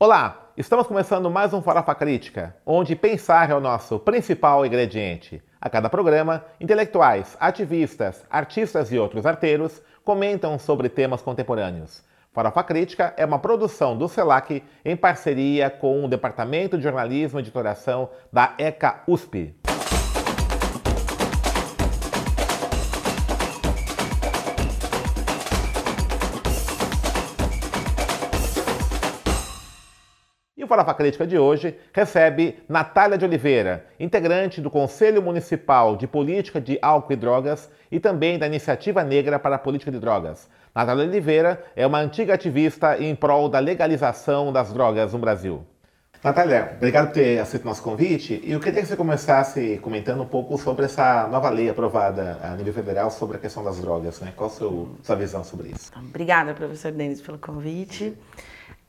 [0.00, 5.42] Olá, estamos começando mais um Farofa Crítica, onde pensar é o nosso principal ingrediente.
[5.60, 12.04] A cada programa, intelectuais, ativistas, artistas e outros arteiros comentam sobre temas contemporâneos.
[12.32, 17.42] Farofa Crítica é uma produção do CELAC em parceria com o Departamento de Jornalismo e
[17.42, 19.56] Editoração da ECA USP.
[30.68, 36.60] O Farofa Crítica de hoje recebe Natália de Oliveira, integrante do Conselho Municipal de Política
[36.60, 40.46] de Álcool e Drogas e também da Iniciativa Negra para a Política de Drogas.
[40.74, 45.64] Natália de Oliveira é uma antiga ativista em prol da legalização das drogas no Brasil.
[46.22, 48.38] Natália, obrigado por ter aceito o nosso convite.
[48.44, 52.50] E eu queria que você começasse comentando um pouco sobre essa nova lei aprovada a
[52.56, 54.20] nível federal sobre a questão das drogas.
[54.20, 54.34] Né?
[54.36, 55.90] Qual a sua, sua visão sobre isso?
[55.96, 58.14] Obrigada, professor Denis, pelo convite.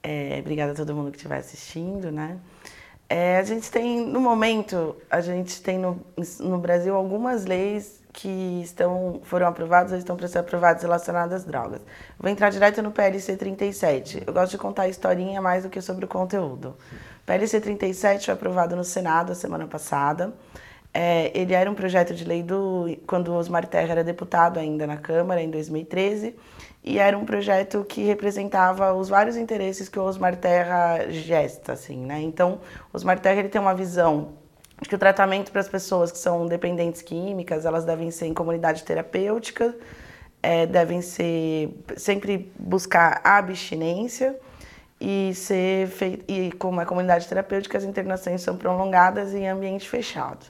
[0.02, 2.38] É, obrigada a todo mundo que estiver assistindo, né?
[3.10, 6.00] É, a gente tem, no momento, a gente tem no,
[6.40, 11.46] no Brasil algumas leis que estão, foram aprovadas ou estão para ser aprovadas relacionadas às
[11.46, 11.82] drogas.
[12.20, 14.24] Vou entrar direto no PLC 37.
[14.26, 16.76] Eu gosto de contar a historinha mais do que sobre o conteúdo.
[17.22, 20.34] O PLC 37 foi aprovado no Senado a semana passada.
[20.94, 24.98] É, ele era um projeto de lei do quando Osmar Terra era deputado ainda na
[24.98, 26.36] Câmara, em 2013
[26.84, 31.98] e era um projeto que representava os vários interesses que o Osmar Terra gesta, assim,
[31.98, 32.22] né?
[32.22, 32.60] Então,
[32.94, 34.34] Osmar Terra ele tem uma visão
[34.82, 38.34] de que o tratamento para as pessoas que são dependentes químicas, elas devem ser em
[38.34, 39.76] comunidade terapêutica,
[40.42, 44.36] é, devem ser sempre buscar abstinência
[45.02, 50.46] e ser feito e como é comunidade terapêutica as internações são prolongadas em ambiente fechado.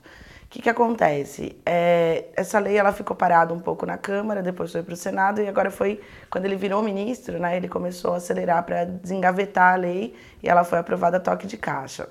[0.50, 1.56] O que, que acontece?
[1.64, 5.40] É, essa lei ela ficou parada um pouco na Câmara, depois foi para o Senado
[5.40, 7.56] e agora foi quando ele virou ministro, né?
[7.56, 11.56] Ele começou a acelerar para desengavetar a lei e ela foi aprovada a toque de
[11.56, 12.10] caixa.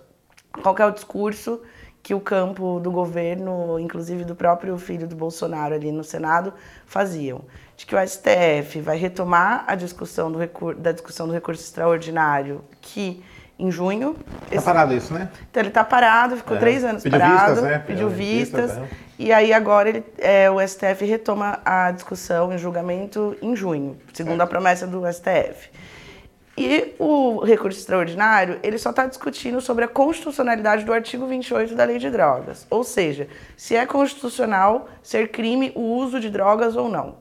[0.63, 1.61] Qual é o discurso
[2.01, 6.55] que o campo do governo, inclusive do próprio filho do Bolsonaro ali no Senado,
[6.87, 7.45] faziam?
[7.77, 10.39] De que o STF vai retomar a discussão do
[10.77, 13.21] da discussão do recurso extraordinário que
[13.59, 14.17] em junho.
[14.45, 14.65] Está esse...
[14.65, 15.29] parado isso, né?
[15.51, 16.61] Então ele está parado, ficou é.
[16.61, 17.79] três anos pediu parado, vistas, né?
[17.87, 18.71] pediu vistas.
[18.73, 18.89] vistas
[19.19, 24.41] E aí agora ele, é, o STF retoma a discussão em julgamento em junho, segundo
[24.41, 25.71] a promessa do STF.
[26.57, 31.85] E o recurso extraordinário, ele só está discutindo sobre a constitucionalidade do artigo 28 da
[31.85, 32.67] Lei de Drogas.
[32.69, 37.17] Ou seja, se é constitucional ser crime o uso de drogas ou não.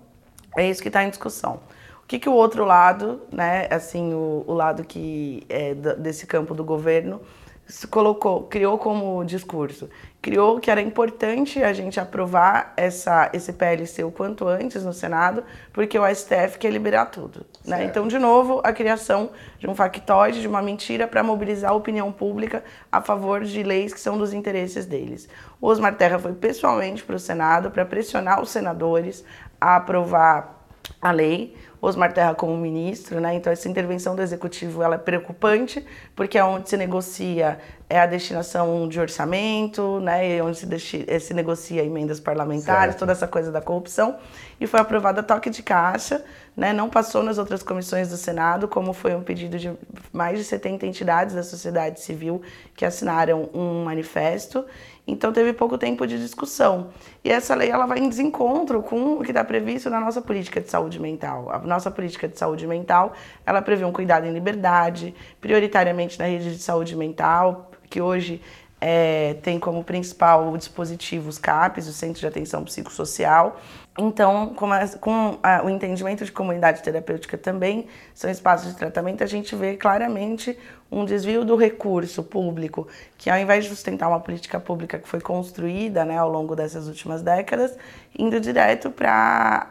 [0.56, 1.60] É isso que está em discussão.
[2.08, 6.54] O que, que o outro lado, né, assim, o, o lado que é desse campo
[6.54, 7.20] do governo,
[7.66, 9.90] se colocou, criou como discurso,
[10.22, 15.44] criou que era importante a gente aprovar essa, esse PLC o quanto antes no Senado,
[15.74, 17.46] porque o STF quer liberar tudo.
[17.66, 17.84] Né?
[17.84, 22.10] Então, de novo, a criação de um factoide, de uma mentira para mobilizar a opinião
[22.10, 25.28] pública a favor de leis que são dos interesses deles.
[25.60, 29.26] O Osmar Terra foi pessoalmente para o Senado para pressionar os senadores
[29.60, 30.56] a aprovar
[31.02, 31.56] a lei.
[31.82, 33.36] Osmar Terra como ministro, né?
[33.36, 38.06] Então essa intervenção do executivo ela é preocupante porque é onde se negocia é a
[38.06, 40.38] destinação de orçamento, né?
[40.38, 43.00] E onde se, eh, se negocia emendas parlamentares, certo.
[43.00, 44.18] toda essa coisa da corrupção
[44.60, 46.24] e foi aprovada toque de caixa,
[46.56, 46.74] né?
[46.74, 49.72] Não passou nas outras comissões do Senado, como foi um pedido de
[50.12, 52.42] mais de 70 entidades da sociedade civil
[52.76, 54.66] que assinaram um manifesto
[55.08, 56.90] então teve pouco tempo de discussão.
[57.24, 60.60] E essa lei ela vai em desencontro com o que está previsto na nossa política
[60.60, 61.50] de saúde mental.
[61.50, 63.14] A nossa política de saúde mental
[63.46, 68.42] ela prevê um cuidado em liberdade, prioritariamente na rede de saúde mental, que hoje
[68.80, 73.60] é, tem como principal dispositivo os CAPs, o Centro de Atenção Psicossocial.
[74.00, 79.24] Então, com, a, com a, o entendimento de comunidade terapêutica também, são espaços de tratamento,
[79.24, 80.56] a gente vê claramente
[80.92, 82.88] um desvio do recurso público,
[83.18, 86.88] que ao invés de sustentar uma política pública que foi construída né, ao longo dessas
[86.88, 87.76] últimas décadas,
[88.18, 89.68] indo direto para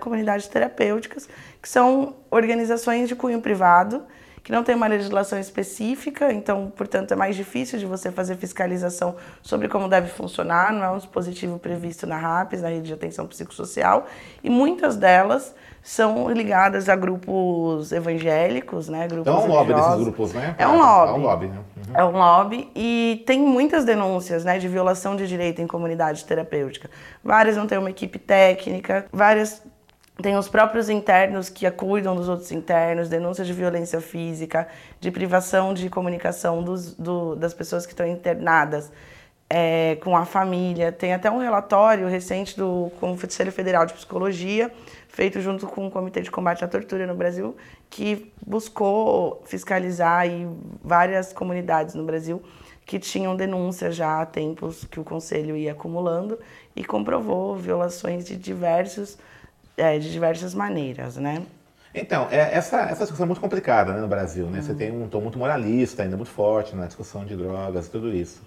[0.00, 1.28] comunidades terapêuticas,
[1.62, 4.02] que são organizações de cunho privado,
[4.48, 9.14] que não tem uma legislação específica, então, portanto, é mais difícil de você fazer fiscalização
[9.42, 13.26] sobre como deve funcionar, não é um dispositivo previsto na RAPS, na Rede de Atenção
[13.26, 14.06] Psicossocial,
[14.42, 19.06] e muitas delas são ligadas a grupos evangélicos, né?
[19.06, 20.54] Grupos então é um lobby desses grupos, né?
[20.56, 21.10] É um lobby.
[21.10, 21.58] É um lobby, né?
[21.58, 21.94] Uhum.
[21.94, 26.88] É um lobby e tem muitas denúncias, né, de violação de direito em comunidade terapêutica.
[27.22, 29.62] Várias não têm uma equipe técnica, várias
[30.20, 34.66] tem os próprios internos que cuidam dos outros internos, denúncias de violência física,
[35.00, 38.90] de privação de comunicação dos, do, das pessoas que estão internadas
[39.48, 40.90] é, com a família.
[40.90, 44.72] Tem até um relatório recente do Conselho Federal de Psicologia,
[45.08, 47.56] feito junto com o Comitê de Combate à Tortura no Brasil,
[47.88, 50.48] que buscou fiscalizar aí
[50.82, 52.42] várias comunidades no Brasil
[52.84, 56.38] que tinham denúncias já há tempos que o Conselho ia acumulando
[56.74, 59.18] e comprovou violações de, diversos,
[59.78, 61.42] é, de diversas maneiras, né?
[61.94, 64.46] Então, é, essa, essa discussão é muito complicada né, no Brasil.
[64.46, 64.58] Né?
[64.58, 64.64] Uhum.
[64.64, 68.14] Você tem um tom muito moralista, ainda muito forte na discussão de drogas e tudo
[68.14, 68.42] isso.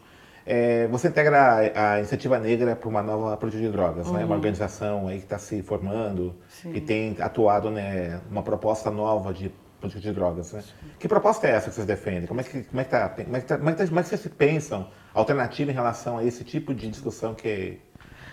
[0.45, 4.13] É, você integra a, a, Iniciativa Negra para uma nova política de drogas, uhum.
[4.13, 4.19] né?
[4.19, 4.35] uma uhum.
[4.35, 6.73] organização aí que está se formando Sim.
[6.73, 10.53] e tem atuado né, uma proposta nova de política de drogas.
[10.53, 10.63] Né?
[10.99, 12.27] Que proposta é essa que vocês defendem?
[12.27, 13.87] Como é que, como é que, tá, como é que, tá, como é que, tá,
[13.87, 17.79] como é que vocês pensam alternativa em relação a esse tipo de discussão que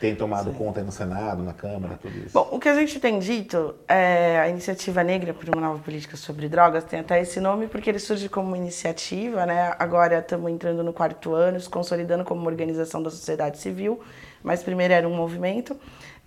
[0.01, 0.57] tem tomado Sim.
[0.57, 2.33] conta no Senado, na Câmara, tudo isso?
[2.33, 6.17] Bom, o que a gente tem dito é a Iniciativa Negra por uma Nova Política
[6.17, 9.75] sobre Drogas tem até esse nome porque ele surge como iniciativa, né?
[9.79, 14.01] Agora estamos entrando no quarto ano, se consolidando como uma organização da sociedade civil,
[14.43, 15.77] mas primeiro era um movimento.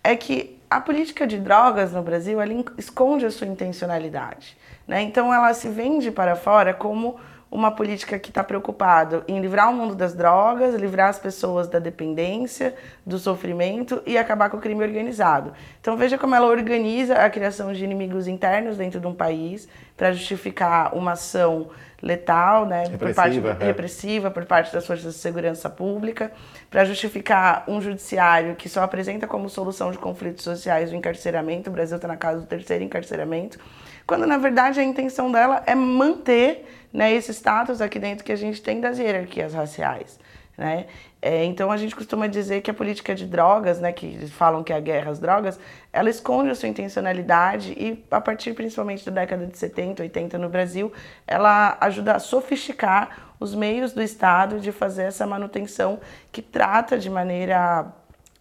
[0.03, 2.39] É que a política de drogas no Brasil
[2.77, 4.57] esconde a sua intencionalidade,
[4.87, 5.01] né?
[5.01, 7.19] Então ela se vende para fora como
[7.51, 11.79] uma política que está preocupado em livrar o mundo das drogas, livrar as pessoas da
[11.79, 12.73] dependência,
[13.05, 15.51] do sofrimento e acabar com o crime organizado.
[15.81, 19.67] Então veja como ela organiza a criação de inimigos internos dentro de um país
[19.97, 21.69] para justificar uma ação
[22.01, 23.65] letal, né, repressiva, por parte, é.
[23.65, 26.31] repressiva por parte das forças de segurança pública,
[26.69, 31.69] para justificar um judiciário que só apresenta como solução de conflitos sociais o encarceramento.
[31.69, 33.59] O Brasil está na casa do terceiro encarceramento,
[34.07, 38.35] quando na verdade a intenção dela é manter né, esse status aqui dentro que a
[38.35, 40.19] gente tem das hierarquias raciais.
[40.57, 40.85] Né?
[41.21, 44.73] É, então a gente costuma dizer que a política de drogas, né, que falam que
[44.73, 45.59] é a guerra às drogas,
[45.93, 50.49] ela esconde a sua intencionalidade e a partir principalmente da década de 70, 80 no
[50.49, 50.91] Brasil,
[51.25, 55.99] ela ajuda a sofisticar os meios do Estado de fazer essa manutenção
[56.31, 57.91] que trata de maneira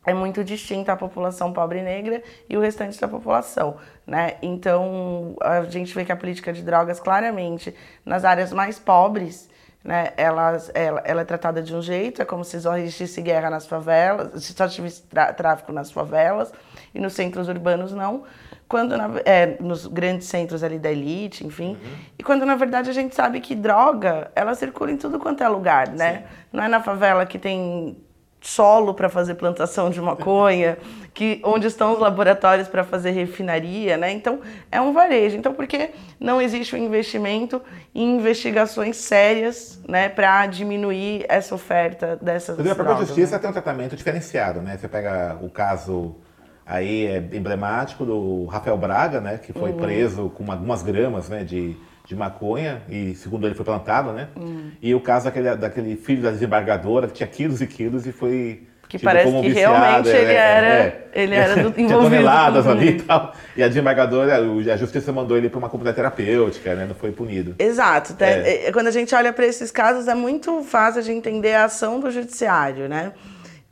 [0.05, 3.77] é muito distinta a população pobre e negra e o restante da população,
[4.07, 4.37] né?
[4.41, 7.75] Então, a gente vê que a política de drogas, claramente,
[8.05, 9.49] nas áreas mais pobres,
[9.83, 13.49] né, ela, ela, ela é tratada de um jeito, é como se só existisse guerra
[13.49, 15.03] nas favelas, se só tivesse
[15.37, 16.53] tráfico nas favelas,
[16.95, 18.25] e nos centros urbanos não,
[18.69, 21.99] quando na, é, nos grandes centros ali da elite, enfim, uhum.
[22.19, 25.49] e quando na verdade a gente sabe que droga, ela circula em tudo quanto é
[25.49, 26.19] lugar, né?
[26.19, 26.25] Sim.
[26.53, 27.97] Não é na favela que tem
[28.41, 30.79] solo para fazer plantação de maconha,
[31.13, 34.11] que onde estão os laboratórios para fazer refinaria, né?
[34.11, 34.41] Então
[34.71, 35.37] é um varejo.
[35.37, 37.61] Então por que não existe um investimento
[37.95, 42.73] em investigações sérias, né, para diminuir essa oferta dessas drogas?
[42.73, 43.39] A própria justiça né?
[43.39, 44.79] tem um tratamento diferenciado, né?
[44.79, 46.17] Você pega o caso
[46.65, 49.79] aí é emblemático do Rafael Braga, né, que foi uhum.
[49.79, 51.77] preso com algumas gramas, né, de
[52.11, 54.27] de maconha, e segundo ele foi plantado, né?
[54.37, 54.73] Hum.
[54.83, 58.67] E o caso daquele, daquele filho da desembargadora, que tinha quilos e quilos e foi.
[58.89, 62.03] Que parece que viciado, realmente é, ele era, é, ele era do, envolvido.
[62.03, 63.33] Toneladas ali e tal.
[63.57, 66.87] E a desembargadora, a justiça mandou ele para uma comunidade terapêutica, né?
[66.87, 67.55] Não foi punido.
[67.57, 68.17] Exato.
[68.19, 68.67] É.
[68.67, 68.73] é.
[68.73, 72.11] Quando a gente olha para esses casos, é muito fácil de entender a ação do
[72.11, 73.13] judiciário, né?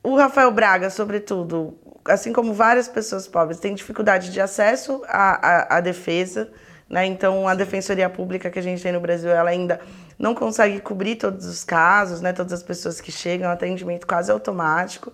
[0.01, 5.79] O Rafael Braga, sobretudo, assim como várias pessoas pobres, tem dificuldade de acesso à, à,
[5.79, 6.49] à defesa
[6.89, 7.05] né?
[7.07, 9.81] Então, a Defensoria Pública que a gente tem no Brasil, ela ainda
[10.19, 12.33] não consegue cobrir todos os casos, né?
[12.33, 15.13] todas as pessoas que chegam, atendimento quase automático.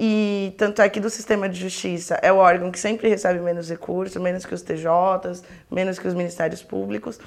[0.00, 3.68] E tanto é que do sistema de justiça é o órgão que sempre recebe menos
[3.68, 7.20] recursos, menos que os TJs, menos que os ministérios públicos.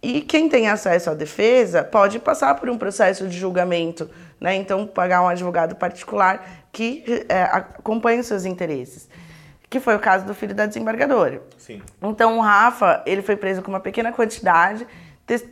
[0.00, 4.10] E quem tem acesso à defesa pode passar por um processo de julgamento,
[4.40, 4.54] né?
[4.54, 9.08] Então, pagar um advogado particular que é, acompanhe os seus interesses
[9.72, 11.42] que foi o caso do filho da desembargadora.
[11.56, 11.80] Sim.
[12.02, 14.86] Então o Rafa, ele foi preso com uma pequena quantidade.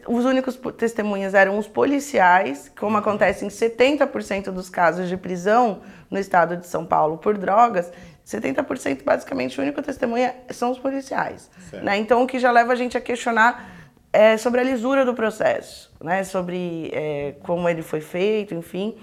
[0.07, 2.99] Os únicos testemunhas eram os policiais, como uhum.
[2.99, 7.91] acontece em 70% dos casos de prisão no estado de São Paulo por drogas.
[8.27, 11.51] 70% basicamente o único testemunha são os policiais.
[11.73, 11.97] Né?
[11.97, 13.71] Então o que já leva a gente a questionar
[14.13, 16.25] é, sobre a lisura do processo, né?
[16.25, 18.99] sobre é, como ele foi feito, enfim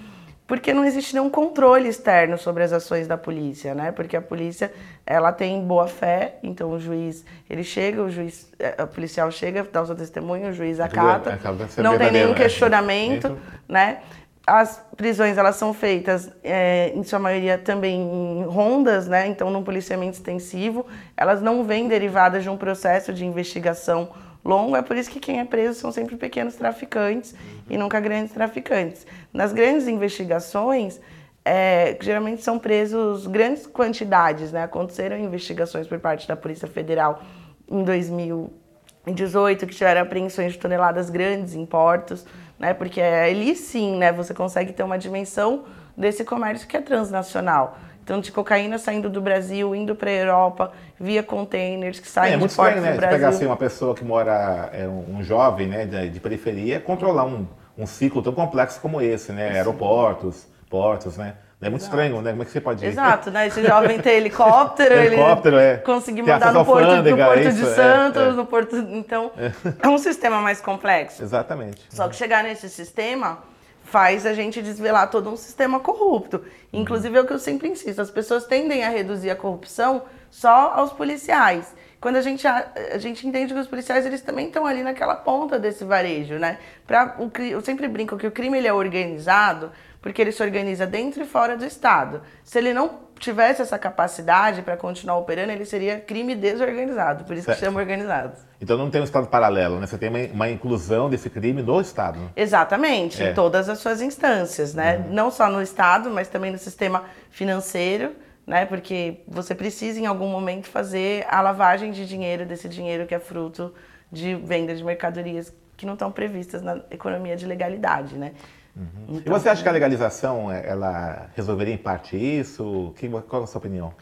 [0.48, 3.92] porque não existe nenhum controle externo sobre as ações da polícia, né?
[3.92, 4.72] Porque a polícia,
[5.06, 9.68] ela tem boa fé, então o juiz, ele chega, o juiz, o é, policial chega,
[9.70, 11.38] dá o seu testemunho, o juiz acata,
[11.84, 13.38] não tem nenhum questionamento,
[13.68, 14.00] né?
[14.46, 19.28] As prisões, elas são feitas, é, em sua maioria, também em rondas, né?
[19.28, 20.86] Então, num policiamento extensivo,
[21.18, 24.10] elas não vêm derivadas de um processo de investigação
[24.48, 27.36] longo, é por isso que quem é preso são sempre pequenos traficantes
[27.70, 29.06] e nunca grandes traficantes.
[29.34, 31.02] Nas grandes investigações,
[31.44, 34.64] é, geralmente são presos grandes quantidades, né?
[34.64, 37.22] Aconteceram investigações por parte da Polícia Federal
[37.70, 42.26] em 2018 que tiveram apreensões de toneladas grandes em portos,
[42.58, 42.74] né?
[42.74, 44.12] Porque ali sim, né?
[44.14, 47.78] Você consegue ter uma dimensão desse comércio que é transnacional.
[48.08, 52.34] Então, de cocaína saindo do Brasil, indo para a Europa, via containers que saem é,
[52.36, 52.94] é muito de estranho, né?
[52.94, 53.18] do Brasil.
[53.18, 57.46] pegar assim, uma pessoa que mora, é, um jovem né, de, de periferia, controlar um,
[57.78, 59.50] um ciclo tão complexo como esse, né?
[59.50, 59.58] Sim.
[59.58, 61.34] Aeroportos, portos, né?
[61.60, 61.98] É muito Exato.
[61.98, 62.30] estranho, né?
[62.30, 62.88] Como é que você pode ir?
[62.88, 63.48] Exato, né?
[63.48, 65.76] Esse jovem tem helicóptero, helicóptero ele é.
[65.76, 68.32] conseguir mandar no porto, no porto isso, de é, Santos, é, é.
[68.32, 68.78] no porto.
[68.78, 69.52] Então, é.
[69.86, 71.22] é um sistema mais complexo.
[71.22, 71.82] Exatamente.
[71.90, 73.40] Só que chegar nesse sistema
[73.88, 76.44] faz a gente desvelar todo um sistema corrupto.
[76.72, 80.74] Inclusive é o que eu sempre insisto, as pessoas tendem a reduzir a corrupção só
[80.74, 81.74] aos policiais.
[82.00, 85.16] Quando a gente, a, a gente entende que os policiais eles também estão ali naquela
[85.16, 86.60] ponta desse varejo, né?
[86.86, 90.86] Pra, o, eu sempre brinco que o crime ele é organizado porque ele se organiza
[90.86, 92.22] dentro e fora do Estado.
[92.44, 97.46] Se ele não tivesse essa capacidade para continuar operando, ele seria crime desorganizado, por isso
[97.46, 97.60] certo.
[97.60, 98.38] que chama organizado.
[98.60, 99.86] Então não tem um Estado paralelo, né?
[99.86, 102.20] Você tem uma, uma inclusão desse crime no Estado.
[102.36, 103.30] Exatamente, é.
[103.30, 104.98] em todas as suas instâncias, né?
[104.98, 105.14] Uhum.
[105.14, 108.66] Não só no Estado, mas também no sistema financeiro, né?
[108.66, 113.20] Porque você precisa em algum momento fazer a lavagem de dinheiro desse dinheiro que é
[113.20, 113.74] fruto
[114.12, 118.32] de venda de mercadorias que não estão previstas na economia de legalidade, né?
[118.76, 119.18] Uhum.
[119.18, 122.94] Então, e você acha que a legalização ela resolveria em parte isso?
[123.28, 123.94] Qual é a sua opinião?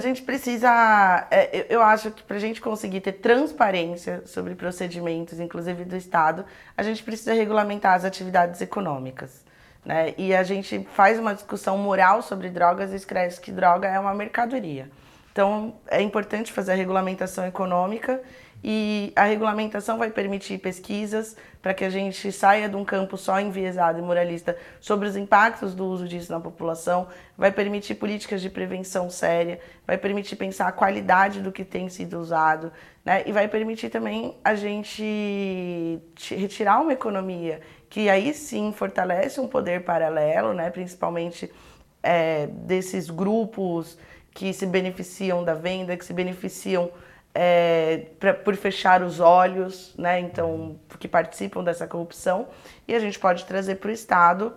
[0.00, 5.38] A gente precisa, é, eu acho que para a gente conseguir ter transparência sobre procedimentos,
[5.38, 9.44] inclusive do Estado, a gente precisa regulamentar as atividades econômicas.
[9.84, 10.14] Né?
[10.16, 14.14] E a gente faz uma discussão moral sobre drogas e escreve que droga é uma
[14.14, 14.90] mercadoria.
[15.32, 18.22] Então, é importante fazer a regulamentação econômica
[18.62, 23.40] e a regulamentação vai permitir pesquisas para que a gente saia de um campo só
[23.40, 28.50] enviesado e moralista sobre os impactos do uso disso na população, vai permitir políticas de
[28.50, 32.70] prevenção séria, vai permitir pensar a qualidade do que tem sido usado,
[33.04, 33.22] né?
[33.26, 35.98] e vai permitir também a gente
[36.30, 40.70] retirar uma economia que aí sim fortalece um poder paralelo, né?
[40.70, 41.50] principalmente
[42.02, 43.98] é, desses grupos
[44.32, 46.90] que se beneficiam da venda, que se beneficiam
[47.34, 50.20] é, pra, por fechar os olhos, né?
[50.20, 52.48] Então, que participam dessa corrupção,
[52.86, 54.52] e a gente pode trazer para o Estado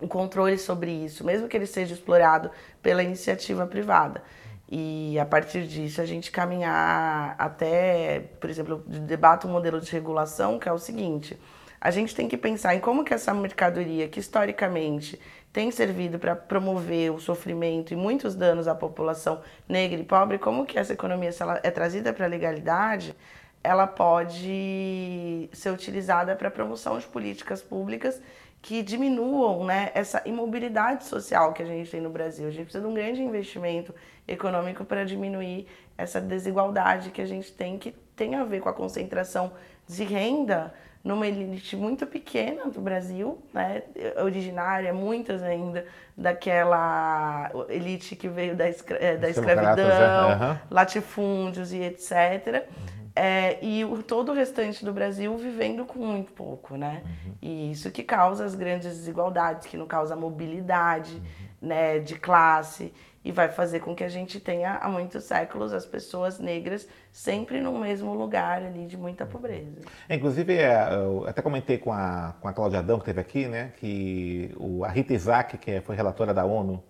[0.00, 2.50] o controle sobre isso, mesmo que ele seja explorado
[2.82, 4.22] pela iniciativa privada.
[4.70, 10.58] E a partir disso a gente caminhar até, por exemplo, debate um modelo de regulação
[10.60, 11.36] que é o seguinte:
[11.80, 15.18] a gente tem que pensar em como que essa mercadoria, que historicamente
[15.52, 20.66] tem servido para promover o sofrimento e muitos danos à população negra e pobre, como
[20.66, 23.16] que essa economia, se ela é trazida para a legalidade,
[23.64, 28.20] ela pode ser utilizada para a promoção de políticas públicas
[28.62, 32.46] que diminuam né, essa imobilidade social que a gente tem no Brasil.
[32.46, 33.94] A gente precisa de um grande investimento
[34.28, 38.72] econômico para diminuir essa desigualdade que a gente tem, que tem a ver com a
[38.72, 39.52] concentração
[39.88, 43.82] de renda numa elite muito pequena do Brasil, né,
[44.22, 50.58] originária, muitas ainda daquela elite que veio da, escra da escravidão, uhum.
[50.70, 52.66] latifúndios e etc.
[52.68, 53.10] Uhum.
[53.16, 57.02] É, e o, todo o restante do Brasil vivendo com muito pouco, né?
[57.04, 57.32] Uhum.
[57.42, 61.68] E isso que causa as grandes desigualdades, que não causa mobilidade uhum.
[61.68, 62.92] né, de classe
[63.24, 67.60] e vai fazer com que a gente tenha há muitos séculos as pessoas negras sempre
[67.60, 69.80] no mesmo lugar ali de muita pobreza.
[70.08, 73.46] É, inclusive, é, eu até comentei com a, com a Cláudia Adão, que esteve aqui,
[73.46, 76.82] né, que o, a Rita Isaac, que foi relatora da ONU,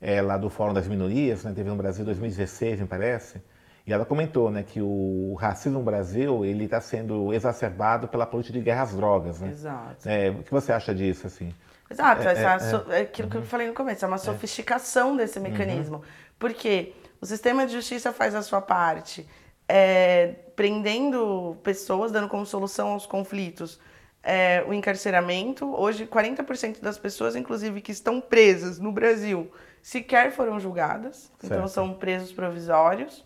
[0.00, 3.42] é, lá do Fórum das Minorias, né, teve no Brasil em 2016, me parece,
[3.86, 8.58] e ela comentou né, que o racismo no Brasil ele está sendo exacerbado pela política
[8.58, 9.40] de guerra às drogas.
[9.40, 9.48] Né?
[9.48, 10.08] Exato.
[10.08, 11.26] É, o que você acha disso?
[11.26, 11.52] assim?
[11.90, 14.20] Exato, é, essa, é, é, aquilo que eu falei no começo, é uma é.
[14.20, 15.44] sofisticação desse uhum.
[15.44, 15.96] mecanismo.
[15.96, 16.02] Uhum.
[16.38, 19.28] Porque o sistema de justiça faz a sua parte,
[19.68, 23.78] é, prendendo pessoas, dando como solução aos conflitos
[24.22, 25.74] é, o encarceramento.
[25.74, 29.50] Hoje, 40% das pessoas, inclusive, que estão presas no Brasil,
[29.82, 31.60] sequer foram julgadas, então certo.
[31.60, 33.24] então são presos provisórios.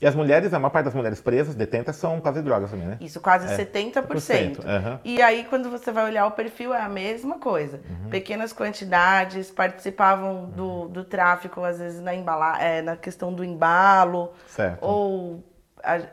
[0.00, 2.98] E as mulheres, a maior parte das mulheres presas, detentas, são quase drogas também, né?
[3.00, 4.58] Isso, quase é, 70%.
[4.58, 4.98] Uhum.
[5.04, 7.80] E aí, quando você vai olhar o perfil, é a mesma coisa.
[7.88, 8.10] Uhum.
[8.10, 10.88] Pequenas quantidades, participavam do, uhum.
[10.88, 14.32] do tráfico, às vezes, na, embala, é, na questão do embalo.
[14.46, 14.82] Certo.
[14.82, 15.44] Ou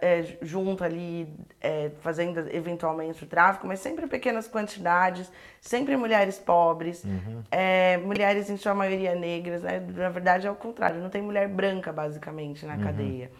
[0.02, 7.04] é, junto ali, é, fazendo eventualmente o tráfico, mas sempre pequenas quantidades, sempre mulheres pobres,
[7.04, 7.42] uhum.
[7.50, 9.80] é, mulheres em sua maioria negras, né?
[9.80, 12.84] Na verdade é o contrário, não tem mulher branca basicamente na uhum.
[12.84, 13.32] cadeia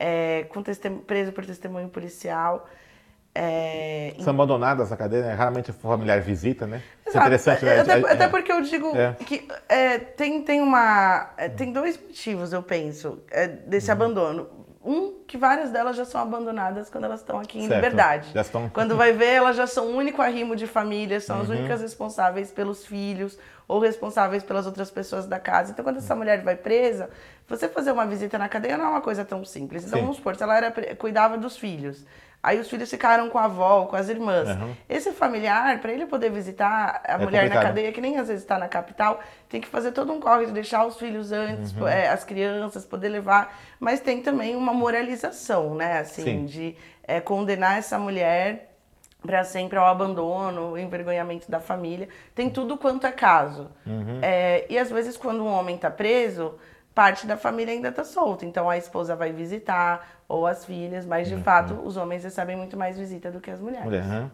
[0.00, 0.62] é, com
[1.06, 2.66] preso por testemunho policial.
[3.34, 5.34] É, São abandonadas a cadeia, né?
[5.34, 6.82] raramente o familiar visita, né?
[7.06, 7.80] Isso é interessante, né?
[7.80, 9.14] Até, até porque eu digo é.
[9.24, 13.92] que é, tem, tem, uma, é, tem dois motivos, eu penso, é, desse uhum.
[13.92, 14.48] abandono.
[14.84, 17.74] um, que várias delas já são abandonadas quando elas estão aqui em certo.
[17.76, 18.32] liberdade.
[18.34, 18.68] Estão...
[18.70, 21.42] Quando vai ver, elas já são o único arrimo de família, são uhum.
[21.42, 23.38] as únicas responsáveis pelos filhos
[23.70, 25.70] ou responsáveis pelas outras pessoas da casa.
[25.70, 27.08] Então, quando essa mulher vai presa,
[27.48, 29.84] você fazer uma visita na cadeia não é uma coisa tão simples.
[29.84, 30.02] Então, Sim.
[30.02, 32.04] vamos supor, se ela era, cuidava dos filhos.
[32.42, 34.48] Aí os filhos ficaram com a avó, com as irmãs.
[34.48, 34.74] Uhum.
[34.88, 37.62] Esse familiar, para ele poder visitar a é mulher complicado.
[37.62, 40.50] na cadeia, que nem às vezes está na capital, tem que fazer todo um de
[40.50, 41.86] deixar os filhos antes, uhum.
[41.86, 43.56] é, as crianças, poder levar.
[43.78, 46.00] Mas tem também uma moralização, né?
[46.00, 46.44] Assim, Sim.
[46.44, 48.69] de é, condenar essa mulher
[49.22, 52.08] para sempre ao abandono, o envergonhamento da família.
[52.34, 53.70] Tem tudo quanto é caso.
[53.86, 54.18] Uhum.
[54.22, 56.54] É, e às vezes, quando um homem está preso,
[56.94, 58.44] parte da família ainda está solta.
[58.44, 61.42] Então a esposa vai visitar, ou as filhas, mas de uhum.
[61.42, 63.86] fato os homens recebem muito mais visita do que as mulheres.
[63.86, 64.30] Uhum.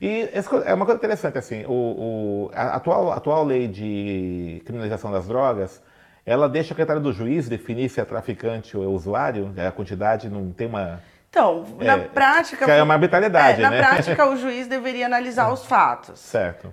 [0.00, 0.30] E
[0.64, 5.82] é uma coisa interessante, assim, o, o, a atual, atual lei de criminalização das drogas,
[6.24, 10.28] ela deixa a critério do juiz definir se é traficante ou é usuário, a quantidade
[10.28, 11.00] não tem uma...
[11.30, 12.64] Então, é, na prática...
[12.72, 13.80] é uma arbitrariedade, é, né?
[13.80, 16.18] Na prática, o juiz deveria analisar os fatos.
[16.20, 16.72] Certo.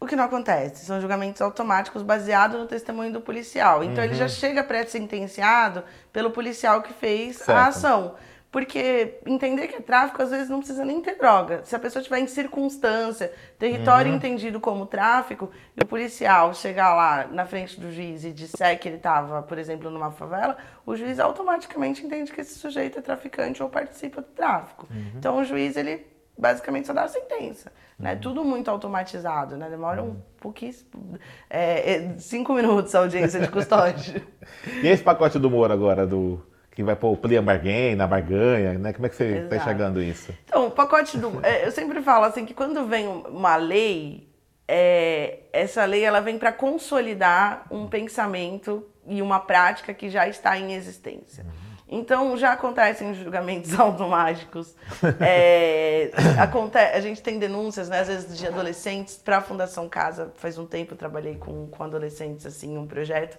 [0.00, 0.86] O que não acontece?
[0.86, 3.84] São julgamentos automáticos baseados no testemunho do policial.
[3.84, 4.04] Então, uhum.
[4.04, 4.30] ele já uhum.
[4.30, 7.50] chega pré-sentenciado pelo policial que fez certo.
[7.50, 8.14] a ação.
[8.50, 11.62] Porque entender que é tráfico, às vezes, não precisa nem ter droga.
[11.64, 14.16] Se a pessoa estiver em circunstância, território uhum.
[14.16, 18.88] entendido como tráfico, e o policial chegar lá na frente do juiz e disser que
[18.88, 23.62] ele estava, por exemplo, numa favela, o juiz automaticamente entende que esse sujeito é traficante
[23.62, 24.88] ou participa do tráfico.
[24.90, 25.12] Uhum.
[25.14, 26.04] Então, o juiz, ele
[26.36, 27.70] basicamente só dá a sentença.
[27.96, 28.14] Né?
[28.14, 28.20] Uhum.
[28.20, 29.70] Tudo muito automatizado, né?
[29.70, 30.22] Demora um uhum.
[30.40, 31.18] pouquíssimo.
[31.48, 34.26] É, é, cinco minutos a audiência de custódia.
[34.82, 38.74] e esse pacote do Moro agora, do que vai pôr o plea bargain, na barganha,
[38.74, 38.92] né?
[38.92, 40.32] Como é que você está enxergando isso?
[40.44, 41.44] Então, o pacote do.
[41.44, 44.28] É, eu sempre falo assim que quando vem uma lei,
[44.68, 50.56] é, essa lei ela vem para consolidar um pensamento e uma prática que já está
[50.56, 51.44] em existência.
[51.44, 51.70] Uhum.
[51.92, 54.74] Então, já acontecem julgamentos automáticos.
[55.20, 56.10] É,
[56.40, 60.32] aconte a gente tem denúncias, né, às vezes, de adolescentes para a Fundação Casa.
[60.36, 63.38] Faz um tempo eu trabalhei com, com adolescentes, assim, um projeto,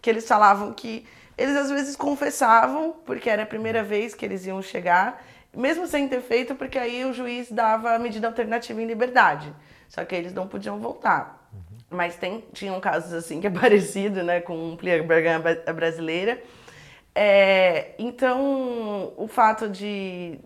[0.00, 1.04] que eles falavam que
[1.40, 5.24] eles, às vezes, confessavam, porque era a primeira vez que eles iam chegar,
[5.56, 9.54] mesmo sem ter feito, porque aí o juiz dava a medida alternativa em liberdade.
[9.88, 11.48] Só que eles não podiam voltar.
[11.52, 11.78] Uhum.
[11.90, 15.02] Mas tem, tinham casos, assim, que é parecido, né, com plié
[15.74, 16.40] brasileira,
[17.14, 20.38] é, então, o fato de,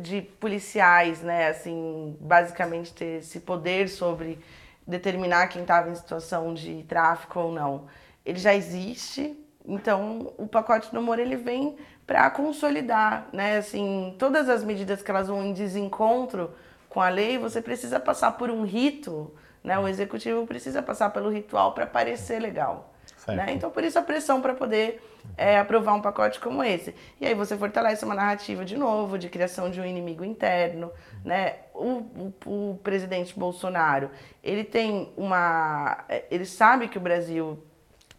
[0.00, 4.38] de policiais, né, assim, basicamente ter esse poder sobre
[4.86, 7.86] determinar quem estava em situação de tráfico ou não,
[8.24, 9.36] ele já existe.
[9.66, 15.10] Então, o pacote do amor ele vem para consolidar, né, assim, todas as medidas que
[15.10, 16.50] elas vão em desencontro
[16.88, 19.32] com a lei, você precisa passar por um rito,
[19.64, 19.78] né?
[19.78, 22.92] O executivo precisa passar pelo ritual para parecer legal.
[23.28, 23.52] Né?
[23.52, 25.00] Então, por isso a pressão para poder
[25.36, 26.94] é, aprovar um pacote como esse.
[27.20, 30.90] E aí você fortalece uma narrativa de novo, de criação de um inimigo interno.
[31.24, 31.56] Né?
[31.72, 34.10] O, o, o presidente Bolsonaro,
[34.42, 36.04] ele tem uma...
[36.30, 37.62] Ele sabe que o Brasil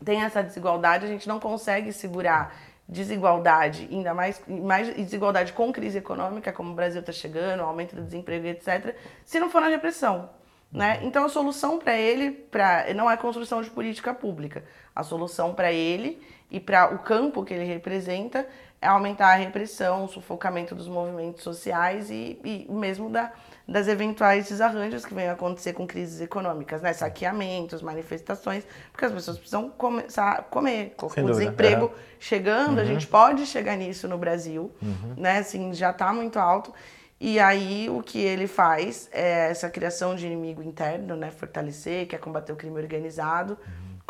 [0.04, 2.56] tem essa desigualdade, a gente não consegue segurar
[2.88, 8.04] desigualdade, ainda mais, mais desigualdade com crise econômica, como o Brasil está chegando, aumento do
[8.04, 10.30] desemprego, etc., se não for na repressão.
[10.72, 11.00] Né?
[11.04, 14.64] Então a solução para ele pra, não é construção de política pública.
[14.96, 18.48] A solução para ele e para o campo que ele representa
[18.82, 23.32] é aumentar a repressão, o sufocamento dos movimentos sociais e, e mesmo da,
[23.68, 26.92] das eventuais desarranjos que venham a acontecer com crises econômicas, né?
[26.94, 30.94] saqueamentos, manifestações, porque as pessoas precisam começar a comer.
[30.98, 32.84] Com o desemprego chegando, uhum.
[32.84, 35.14] a gente pode chegar nisso no Brasil, uhum.
[35.18, 35.38] né?
[35.38, 36.74] assim, já está muito alto.
[37.20, 41.32] E aí o que ele faz é essa criação de inimigo interno, né?
[41.32, 43.58] fortalecer, quer combater o crime organizado,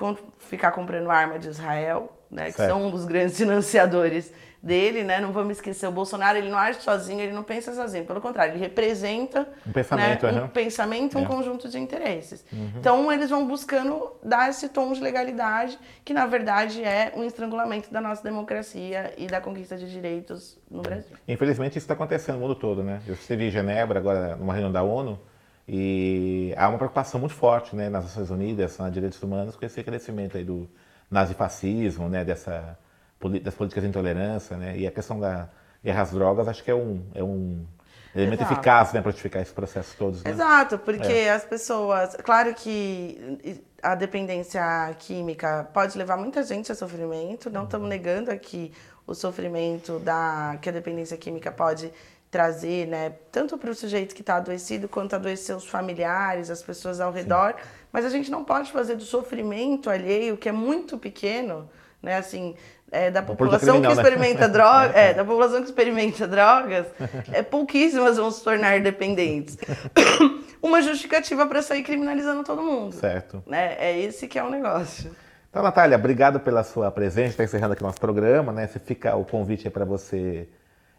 [0.02, 0.18] uhum.
[0.40, 4.32] ficar comprando arma de Israel, né, que são um dos grandes financiadores
[4.64, 5.20] dele, né?
[5.20, 8.54] Não vamos esquecer, o Bolsonaro ele não age sozinho, ele não pensa sozinho, pelo contrário,
[8.54, 11.26] ele representa um pensamento, né, um, pensamento, um é.
[11.26, 12.46] conjunto de interesses.
[12.54, 12.72] Uhum.
[12.78, 17.92] Então eles vão buscando dar esse tom de legalidade, que na verdade é um estrangulamento
[17.92, 21.18] da nossa democracia e da conquista de direitos no Brasil.
[21.28, 23.02] Infelizmente isso está acontecendo no mundo todo, né?
[23.06, 25.20] Eu estive em Genebra agora numa reunião da ONU
[25.68, 29.84] e há uma preocupação muito forte, né, nas Nações Unidas, na direitos humanos, com esse
[29.84, 30.70] crescimento aí do
[31.12, 32.78] nazifascismo, né, dessa,
[33.30, 35.50] das políticas de intolerância, né, e a questão da
[35.84, 37.66] guerra às drogas, acho que é um, é um
[38.16, 38.54] elemento Exato.
[38.54, 40.24] eficaz né, para justificar esse processo todos.
[40.24, 40.32] Né?
[40.32, 41.32] Exato, porque é.
[41.32, 42.16] as pessoas.
[42.24, 44.64] Claro que a dependência
[45.00, 47.90] química pode levar muita gente a sofrimento, não estamos uhum.
[47.90, 48.72] negando aqui
[49.06, 51.92] o sofrimento da, que a dependência química pode
[52.32, 57.00] trazer, né, tanto para o sujeito que está adoecido quanto adoecer os familiares, as pessoas
[57.00, 57.54] ao redor.
[57.56, 57.68] Sim.
[57.92, 61.70] Mas a gente não pode fazer do sofrimento alheio, que é muito pequeno,
[62.04, 62.18] né?
[62.18, 62.54] Assim,
[62.92, 64.04] é, da população criminal, que né?
[64.04, 66.86] experimenta drogas, é, da população que experimenta drogas,
[67.32, 69.58] é, pouquíssimas vão se tornar dependentes.
[70.62, 72.94] Uma justificativa para sair criminalizando todo mundo.
[72.94, 73.44] Certo.
[73.48, 73.76] Né?
[73.80, 75.12] É esse que é o negócio.
[75.50, 77.32] Então, Natália, obrigado pela sua presença.
[77.32, 78.66] Está encerrando aqui nosso programa, né?
[78.66, 80.48] Você fica o convite para você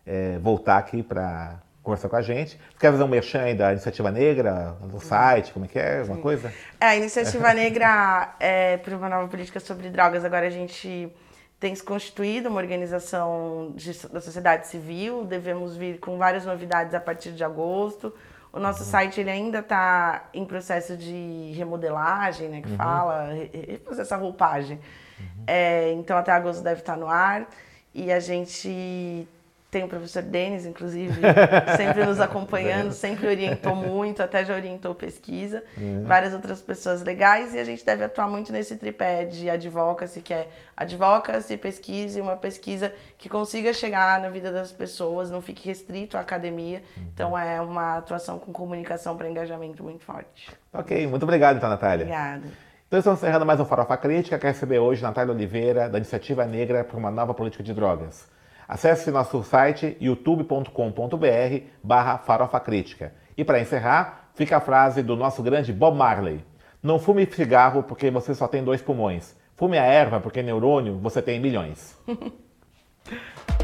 [0.06, 2.52] é, voltar aqui para conversar com a gente.
[2.52, 5.52] Você quer fazer um merchan aí da Iniciativa Negra no site?
[5.52, 6.02] Como é que é?
[6.02, 6.52] Uma coisa?
[6.80, 10.24] É, a Iniciativa Negra é para uma nova política sobre drogas.
[10.24, 11.12] Agora a gente
[11.60, 15.24] tem se constituído uma organização de, da sociedade civil.
[15.24, 18.14] Devemos vir com várias novidades a partir de agosto.
[18.50, 18.90] O nosso uhum.
[18.90, 22.76] site ele ainda está em processo de remodelagem, né, que uhum.
[22.76, 24.78] fala, refazer essa roupagem.
[25.18, 25.44] Uhum.
[25.46, 27.46] É, então até agosto deve estar no ar.
[27.92, 29.28] E a gente
[29.74, 31.20] tem o professor Denis, inclusive,
[31.76, 36.04] sempre nos acompanhando, sempre orientou muito, até já orientou pesquisa, uhum.
[36.04, 40.32] várias outras pessoas legais, e a gente deve atuar muito nesse tripé de advocacy, que
[40.32, 45.66] é advocacy, pesquisa e uma pesquisa que consiga chegar na vida das pessoas, não fique
[45.66, 46.80] restrito à academia.
[46.96, 47.02] Uhum.
[47.12, 50.52] Então é uma atuação com comunicação para engajamento muito forte.
[50.72, 52.04] Ok, muito obrigado então, Natália.
[52.04, 52.46] Obrigada.
[52.86, 56.84] Então estamos encerrando mais um Farofa Crítica, que receber hoje Natália Oliveira, da Iniciativa Negra
[56.84, 58.32] para uma Nova Política de Drogas.
[58.74, 63.14] Acesse nosso site youtube.com.br barra farofa crítica.
[63.38, 66.44] E para encerrar, fica a frase do nosso grande Bob Marley.
[66.82, 69.36] Não fume cigarro porque você só tem dois pulmões.
[69.54, 71.96] Fume a erva porque neurônio você tem milhões.